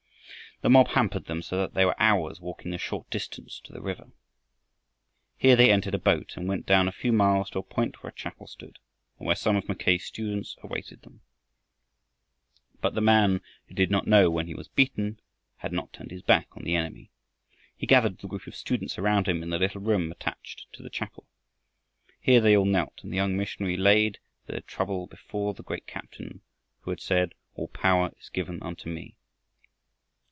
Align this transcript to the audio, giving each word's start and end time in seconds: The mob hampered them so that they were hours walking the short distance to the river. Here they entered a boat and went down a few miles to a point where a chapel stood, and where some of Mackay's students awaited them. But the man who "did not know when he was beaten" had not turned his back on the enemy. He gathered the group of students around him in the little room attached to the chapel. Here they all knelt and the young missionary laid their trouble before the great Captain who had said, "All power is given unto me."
The 0.63 0.69
mob 0.69 0.89
hampered 0.89 1.25
them 1.25 1.41
so 1.41 1.57
that 1.57 1.73
they 1.73 1.85
were 1.85 1.99
hours 1.99 2.39
walking 2.39 2.69
the 2.69 2.77
short 2.77 3.09
distance 3.09 3.59
to 3.63 3.73
the 3.73 3.81
river. 3.81 4.11
Here 5.35 5.55
they 5.55 5.71
entered 5.71 5.95
a 5.95 5.97
boat 5.97 6.37
and 6.37 6.47
went 6.47 6.67
down 6.67 6.87
a 6.87 6.91
few 6.91 7.11
miles 7.11 7.49
to 7.49 7.57
a 7.57 7.63
point 7.63 8.03
where 8.03 8.11
a 8.11 8.15
chapel 8.15 8.45
stood, 8.45 8.77
and 9.17 9.25
where 9.25 9.35
some 9.35 9.55
of 9.55 9.67
Mackay's 9.67 10.05
students 10.05 10.55
awaited 10.61 11.01
them. 11.01 11.21
But 12.79 12.93
the 12.93 13.01
man 13.01 13.41
who 13.65 13.73
"did 13.73 13.89
not 13.89 14.05
know 14.05 14.29
when 14.29 14.45
he 14.45 14.53
was 14.53 14.67
beaten" 14.67 15.19
had 15.57 15.73
not 15.73 15.93
turned 15.93 16.11
his 16.11 16.21
back 16.21 16.47
on 16.55 16.61
the 16.61 16.75
enemy. 16.75 17.09
He 17.75 17.87
gathered 17.87 18.19
the 18.19 18.27
group 18.27 18.45
of 18.45 18.55
students 18.55 18.99
around 18.99 19.27
him 19.27 19.41
in 19.41 19.49
the 19.49 19.57
little 19.57 19.81
room 19.81 20.11
attached 20.11 20.71
to 20.73 20.83
the 20.83 20.91
chapel. 20.91 21.25
Here 22.19 22.39
they 22.39 22.55
all 22.55 22.65
knelt 22.65 22.99
and 23.01 23.11
the 23.11 23.17
young 23.17 23.35
missionary 23.35 23.77
laid 23.77 24.19
their 24.45 24.61
trouble 24.61 25.07
before 25.07 25.55
the 25.55 25.63
great 25.63 25.87
Captain 25.87 26.41
who 26.81 26.91
had 26.91 26.99
said, 27.01 27.33
"All 27.55 27.69
power 27.69 28.11
is 28.19 28.29
given 28.29 28.61
unto 28.61 28.91
me." 28.91 29.15